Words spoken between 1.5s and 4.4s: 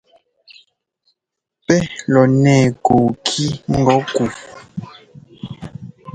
Pɛ́ lɔ nɛɛ kɔɔkí ŋgɔ̌ ku?